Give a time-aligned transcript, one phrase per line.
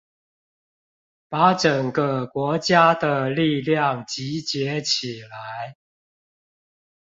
[1.29, 5.75] 把整個國家的力量集結起來